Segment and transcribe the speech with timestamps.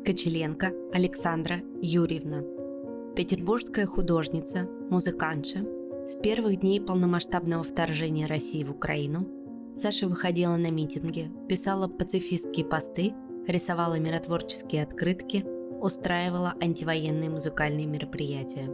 [0.00, 2.42] Скочеленко Александра Юрьевна.
[3.14, 5.66] Петербургская художница, музыкантша.
[6.06, 9.28] С первых дней полномасштабного вторжения России в Украину
[9.76, 13.12] Саша выходила на митинги, писала пацифистские посты,
[13.46, 15.44] рисовала миротворческие открытки,
[15.80, 18.70] устраивала антивоенные музыкальные мероприятия.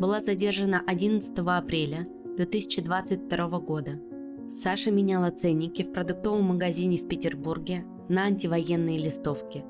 [0.00, 4.00] Была задержана 11 апреля 2022 года.
[4.62, 9.64] Саша меняла ценники в продуктовом магазине в Петербурге на антивоенные листовки–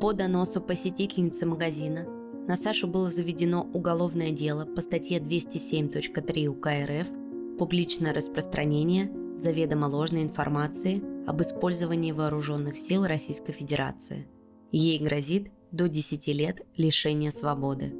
[0.00, 2.06] по доносу посетительницы магазина
[2.46, 10.22] на Сашу было заведено уголовное дело по статье 207.3 УК РФ «Публичное распространение заведомо ложной
[10.22, 14.28] информации об использовании вооруженных сил Российской Федерации».
[14.70, 17.94] Ей грозит до 10 лет лишения свободы.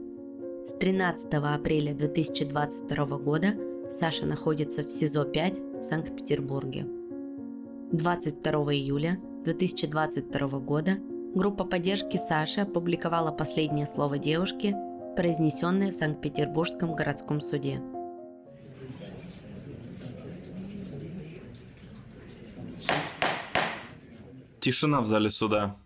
[0.69, 3.55] С 13 апреля 2022 года
[3.99, 6.87] Саша находится в СИЗО-5 в Санкт-Петербурге.
[7.93, 10.99] 22 июля 2022 года
[11.37, 14.75] группа поддержки Саши опубликовала последнее слово девушки,
[15.17, 17.83] произнесенное в Санкт-Петербургском городском суде.
[24.61, 25.77] Тишина в зале суда.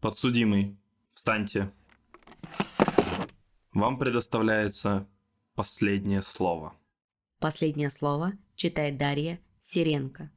[0.00, 0.76] Подсудимый,
[1.10, 1.72] встаньте.
[3.72, 5.08] Вам предоставляется
[5.54, 6.74] последнее слово.
[7.38, 10.30] Последнее слово читает Дарья Сиренко.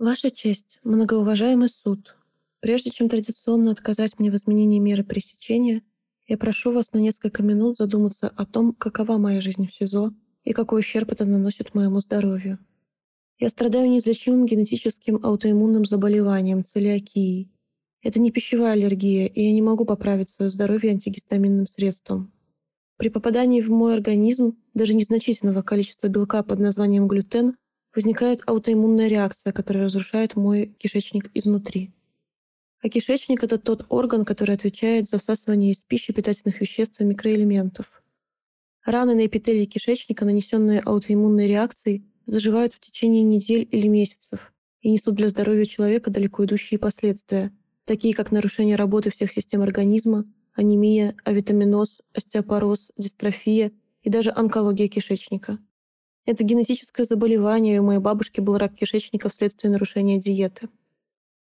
[0.00, 2.16] Ваша честь, многоуважаемый суд,
[2.58, 5.82] прежде чем традиционно отказать мне в изменении меры пресечения,
[6.26, 10.52] я прошу вас на несколько минут задуматься о том, какова моя жизнь в СИЗО и
[10.52, 12.58] какой ущерб это наносит моему здоровью.
[13.38, 17.52] Я страдаю неизлечимым генетическим аутоиммунным заболеванием, целиакией.
[18.02, 22.32] Это не пищевая аллергия, и я не могу поправить свое здоровье антигистаминным средством.
[22.96, 27.56] При попадании в мой организм даже незначительного количества белка под названием глютен
[27.94, 31.92] возникает аутоиммунная реакция, которая разрушает мой кишечник изнутри.
[32.82, 38.02] А кишечник— это тот орган, который отвечает за всасывание из пищи питательных веществ и микроэлементов.
[38.84, 44.52] Раны на эпителии кишечника, нанесенные аутоиммунной реакцией, заживают в течение недель или месяцев
[44.82, 47.52] и несут для здоровья человека далеко идущие последствия,
[47.86, 55.58] такие как нарушение работы всех систем организма, анемия, авитаминоз, остеопороз, дистрофия и даже онкология кишечника.
[56.26, 60.68] Это генетическое заболевание, у моей бабушки был рак кишечника вследствие нарушения диеты.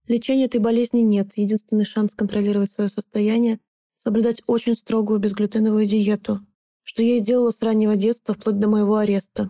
[0.08, 1.34] Лечения этой болезни нет.
[1.36, 3.60] Единственный шанс контролировать свое состояние—
[3.96, 6.40] соблюдать очень строгую безглютеновую диету,
[6.84, 9.50] что я и делала с раннего детства вплоть до моего ареста.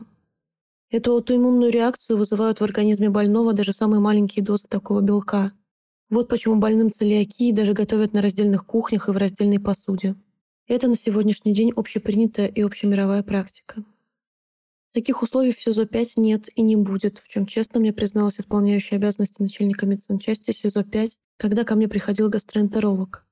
[0.89, 5.51] Эту аутоиммунную реакцию вызывают в организме больного даже самые маленькие дозы такого белка.
[6.09, 10.15] Вот почему больным целиакии даже готовят на раздельных кухнях и в раздельной посуде.
[10.67, 13.83] Это на сегодняшний день общепринятая и общемировая практика.
[14.91, 19.41] Таких условий в СИЗО-5 нет и не будет, в чем честно мне призналась исполняющая обязанности
[19.41, 23.27] начальника медсанчасти СИЗО-5, когда ко мне приходил гастроэнтеролог.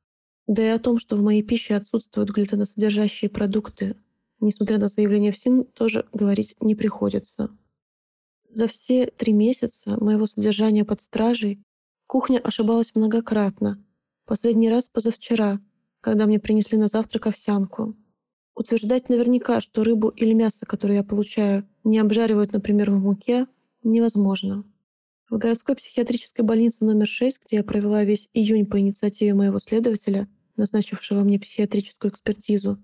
[0.46, 3.96] Да и о том, что в моей пище отсутствуют глютеносодержащие продукты,
[4.40, 7.50] несмотря на заявление ФСИН, тоже говорить не приходится.
[8.50, 11.62] За все три месяца моего содержания под стражей
[12.06, 13.84] кухня ошибалась многократно.
[14.26, 15.60] Последний раз позавчера,
[16.02, 17.96] когда мне принесли на завтрак овсянку.
[18.58, 23.46] Утверждать наверняка, что рыбу или мясо, которое я получаю, не обжаривают, например, в муке,
[23.84, 24.64] невозможно.
[25.30, 30.28] В городской психиатрической больнице номер 6, где я провела весь июнь по инициативе моего следователя,
[30.56, 32.80] назначившего мне психиатрическую экспертизу,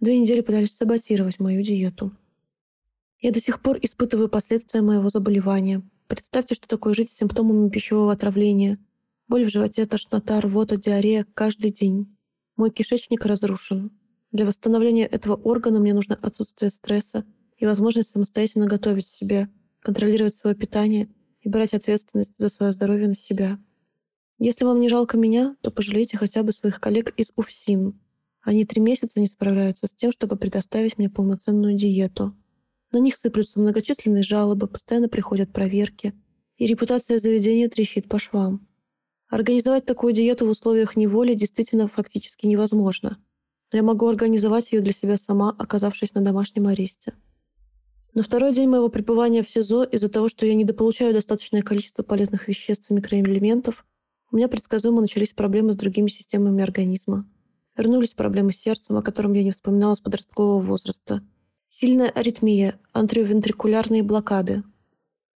[0.00, 2.16] две недели пытались саботировать мою диету.
[3.20, 5.82] Я до сих пор испытываю последствия моего заболевания.
[6.06, 8.78] Представьте, что такое жить с симптомами пищевого отравления.
[9.28, 12.16] Боль в животе, тошнота, рвота, диарея каждый день.
[12.56, 13.90] Мой кишечник разрушен.
[14.32, 17.24] Для восстановления этого органа мне нужно отсутствие стресса
[17.56, 19.48] и возможность самостоятельно готовить себе,
[19.80, 21.08] контролировать свое питание
[21.40, 23.58] и брать ответственность за свое здоровье на себя.
[24.38, 28.00] Если вам не жалко меня, то пожалейте хотя бы своих коллег из УФСИН.
[28.42, 32.34] Они три месяца не справляются с тем, чтобы предоставить мне полноценную диету.
[32.92, 36.14] На них сыплются многочисленные жалобы, постоянно приходят проверки,
[36.56, 38.66] и репутация заведения трещит по швам.
[39.28, 43.18] Организовать такую диету в условиях неволи действительно фактически невозможно—
[43.72, 47.14] но я могу организовать ее для себя сама, оказавшись на домашнем аресте.
[48.12, 52.48] На второй день моего пребывания в СИЗО из-за того, что я недополучаю достаточное количество полезных
[52.48, 53.84] веществ и микроэлементов,
[54.32, 57.28] у меня предсказуемо начались проблемы с другими системами организма.
[57.76, 61.22] Вернулись проблемы с сердцем, о котором я не вспоминала с подросткового возраста.
[61.68, 64.64] Сильная аритмия, антриовентрикулярные блокады.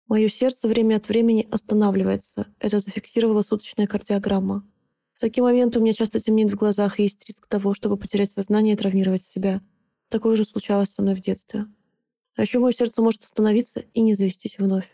[0.07, 2.47] Мое сердце время от времени останавливается.
[2.59, 4.67] Это зафиксировала суточная кардиограмма.
[5.15, 8.31] В такие моменты у меня часто темнеет в глазах и есть риск того, чтобы потерять
[8.31, 9.61] сознание и травмировать себя.
[10.09, 11.67] Такое же случалось со мной в детстве.
[12.35, 14.89] А еще мое сердце может остановиться и не завестись вновь.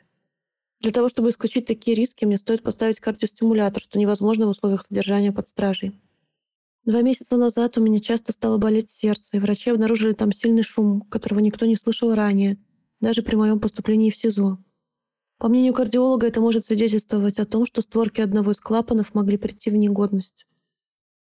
[0.80, 5.32] Для того, чтобы исключить такие риски, мне стоит поставить кардиостимулятор, что невозможно в условиях содержания
[5.32, 6.00] под стражей.
[6.86, 11.02] Два месяца назад у меня часто стало болеть сердце, и врачи обнаружили там сильный шум,
[11.02, 12.60] которого никто не слышал ранее,
[13.00, 14.60] даже при моем поступлении в СИЗО.
[15.42, 19.72] По мнению кардиолога, это может свидетельствовать о том, что створки одного из клапанов могли прийти
[19.72, 20.46] в негодность.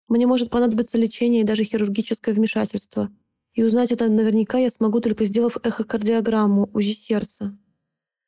[0.10, 3.10] Мне может понадобиться лечение и даже хирургическое вмешательство.
[3.54, 7.58] И узнать это наверняка я смогу, только сделав эхокардиограмму, УЗИ сердца.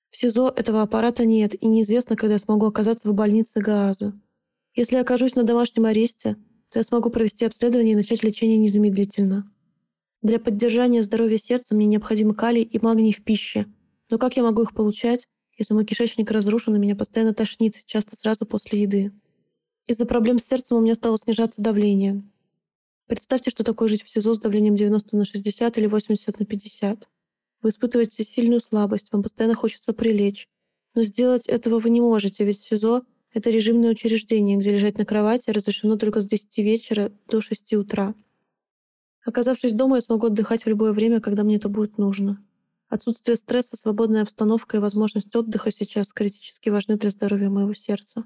[0.09, 4.13] В СИЗО этого аппарата нет, и неизвестно, когда я смогу оказаться в больнице Гааза.
[4.73, 6.37] Если я окажусь на домашнем аресте,
[6.69, 9.51] то я смогу провести обследование и начать лечение незамедлительно.
[10.21, 13.65] Для поддержания здоровья сердца мне необходимы калий и магний в пище.
[14.09, 15.27] Но как я могу их получать,
[15.61, 19.11] если мой кишечник разрушен и меня постоянно тошнит, часто сразу после еды?
[19.85, 22.23] Из-за проблем с сердцем у меня стало снижаться давление.
[23.07, 27.09] Представьте, что такое жить в СИЗО с давлением 90 на 60 или 80 на 50.
[27.61, 30.47] Вы испытываете сильную слабость, вам постоянно хочется прилечь.
[30.95, 33.03] Но сделать этого вы не можете, ведь СИЗО—
[33.33, 38.15] это режимное учреждение, где лежать на кровати разрешено только с 10 вечера до 6 утра.
[39.23, 42.43] Оказавшись дома, я смогу отдыхать в любое время, когда мне это будет нужно.
[42.91, 48.25] Отсутствие стресса, свободная обстановка и возможность отдыха сейчас критически важны для здоровья моего сердца.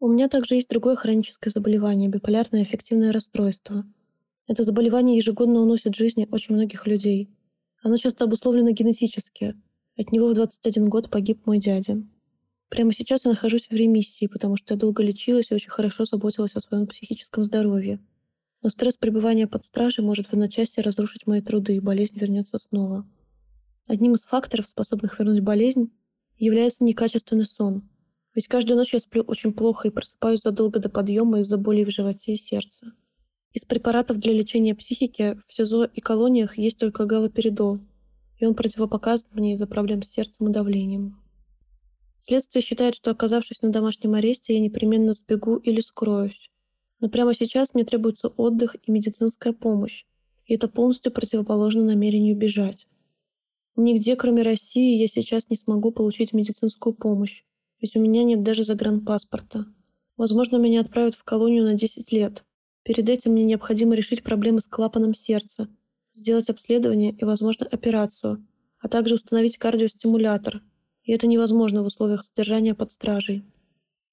[0.00, 3.84] У меня также есть другое хроническое заболевание— биполярное аффективное расстройство.
[4.48, 7.30] Это заболевание ежегодно уносит жизни очень многих людей—
[7.82, 9.54] оно часто обусловлено генетически.
[9.96, 12.02] От него в 21 год погиб мой дядя.
[12.68, 16.54] Прямо сейчас я нахожусь в ремиссии, потому что я долго лечилась и очень хорошо заботилась
[16.54, 18.00] о своем психическом здоровье.
[18.62, 23.06] Но стресс пребывания под стражей может в одночасье разрушить мои труды, и болезнь вернется снова.
[23.88, 25.90] Одним из факторов, способных вернуть болезнь,
[26.36, 27.88] является некачественный сон.
[28.34, 31.90] Ведь каждую ночь я сплю очень плохо и просыпаюсь задолго до подъема из-за болей в
[31.90, 32.92] животе и сердце.
[33.54, 37.80] Из препаратов для лечения психики в СИЗО и колониях есть только галоперидол,
[38.36, 41.18] и он противопоказан мне из-за проблем с сердцем и давлением.
[42.20, 46.50] Следствие считает, что оказавшись на домашнем аресте, я непременно сбегу или скроюсь.
[47.00, 50.04] Но прямо сейчас мне требуется отдых и медицинская помощь,
[50.44, 52.86] и это полностью противоположно намерению бежать.
[53.78, 57.44] Нигде, кроме России, я сейчас не смогу получить медицинскую помощь,
[57.80, 59.64] ведь у меня нет даже загранпаспорта.
[60.18, 62.44] Возможно, меня отправят в колонию на 10 лет,
[62.88, 65.68] Перед этим мне необходимо решить проблемы с клапаном сердца,
[66.14, 68.46] сделать обследование и, возможно, операцию,
[68.80, 70.62] а также установить кардиостимулятор.
[71.02, 73.44] И это невозможно в условиях содержания под стражей.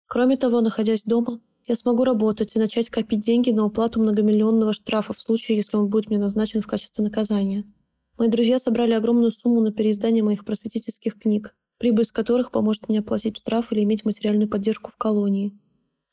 [0.07, 5.13] Кроме того, находясь дома, я смогу работать и начать копить деньги на уплату многомиллионного штрафа
[5.13, 7.63] в случае, если он будет мне назначен в качестве наказания.
[8.17, 12.99] Мои друзья собрали огромную сумму на переиздание моих просветительских книг, прибыль с которых поможет мне
[12.99, 15.51] оплатить штраф или иметь материальную поддержку в колонии.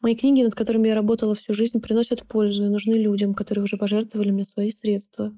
[0.01, 3.77] Мои книги, над которыми я работала всю жизнь, приносят пользу и нужны людям, которые уже
[3.77, 5.33] пожертвовали мне свои средства.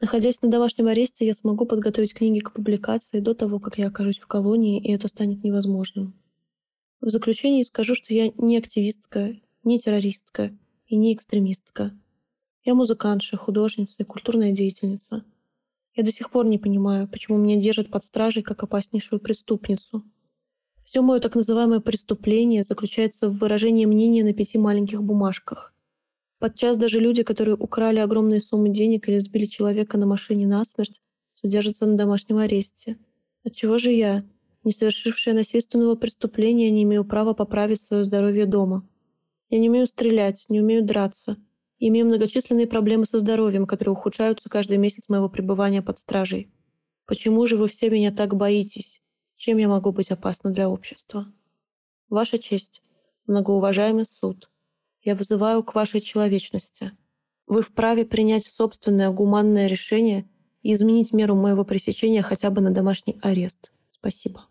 [0.00, 4.20] Находясь на домашнем аресте, я смогу подготовить книги к публикации до того, как я окажусь
[4.20, 6.14] в колонии, и это станет невозможным.
[7.00, 9.34] В заключение скажу, что я не активистка,
[9.64, 10.56] не террористка
[10.86, 11.90] и не экстремистка.
[12.64, 15.24] Я музыкантша, художница и культурная деятельница.
[15.98, 20.02] Я до сих пор не понимаю, почему меня держат под стражей как опаснейшую преступницу—
[20.88, 25.74] все мое так называемое преступление заключается в выражении мнения на пяти маленьких бумажках.
[26.38, 31.02] Подчас даже люди, которые украли огромные суммы денег или сбили человека на машине насмерть,
[31.32, 32.96] содержатся на домашнем аресте.
[33.44, 34.24] Отчего же я,
[34.64, 38.88] не совершившая насильственного преступления, не имею права поправить свое здоровье дома?
[39.50, 41.36] Я не умею стрелять, не умею драться.
[41.80, 46.50] Имею многочисленные проблемы со здоровьем, которые ухудшаются каждый месяц моего пребывания под стражей.
[47.06, 49.00] Почему же вы все меня так боитесь?
[49.36, 51.32] Чем я могу быть опасна для общества?
[52.08, 52.82] Ваша честь,
[53.26, 54.50] многоуважаемый суд,
[55.02, 56.92] я вызываю к вашей человечности.
[57.46, 60.28] Вы вправе принять собственное гуманное решение
[60.62, 63.72] и изменить меру моего пресечения хотя бы на домашний арест.
[63.88, 64.47] Спасибо.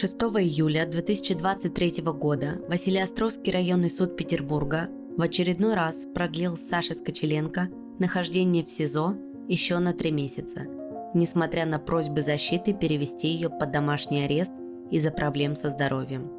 [0.00, 4.88] 6 июля 2023 года Василиостровский районный суд Петербурга
[5.18, 9.14] в очередной раз продлил Саше Скочеленко нахождение в СИЗО
[9.46, 10.62] еще на три месяца–
[11.14, 14.52] несмотря на просьбы защиты перевести ее под домашний арест
[14.90, 16.30] из-за проблем со здоровьем.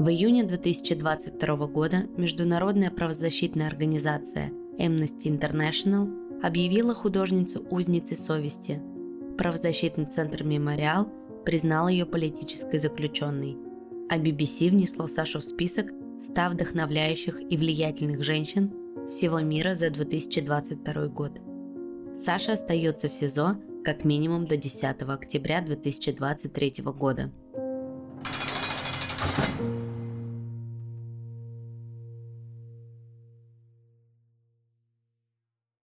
[0.00, 8.82] В июне 2022 года международная правозащитная организация Amnesty International объявила художницу узницей совести.
[9.38, 11.08] Правозащитный центр «Мемориал»
[11.46, 13.56] признал ее политической заключенной,
[14.10, 18.74] а BBC внесло Сашу в список 100 вдохновляющих и влиятельных женщин
[19.08, 21.40] всего мира за 2022 год.
[22.16, 27.32] Саша остается в СИЗО как минимум до 10 октября 2023 года.